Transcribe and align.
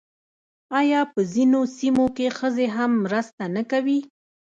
آیا 0.79 1.01
په 1.13 1.19
ځینو 1.33 1.61
سیمو 1.77 2.05
کې 2.17 2.27
ښځې 2.37 2.67
هم 2.75 2.91
مرسته 3.05 3.43
نه 3.55 3.63
کوي؟ 3.71 3.99